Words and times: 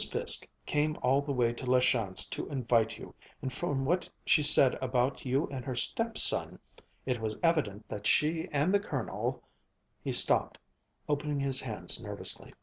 Fiske 0.09 0.49
came 0.65 0.97
all 1.03 1.21
the 1.21 1.31
way 1.31 1.53
to 1.53 1.67
La 1.69 1.79
Chance 1.79 2.25
to 2.29 2.49
invite 2.49 2.97
you, 2.97 3.13
and 3.43 3.53
from 3.53 3.85
what 3.85 4.09
she 4.25 4.41
said 4.41 4.73
about 4.81 5.25
you 5.27 5.45
and 5.51 5.63
her 5.63 5.75
stepson, 5.75 6.57
it 7.05 7.19
was 7.21 7.37
evident 7.43 7.87
that 7.87 8.07
she 8.07 8.47
and 8.51 8.73
the 8.73 8.79
Colonel" 8.79 9.43
He 10.03 10.11
stopped, 10.11 10.57
opening 11.07 11.39
his 11.39 11.61
hands 11.61 12.01
nervously. 12.01 12.51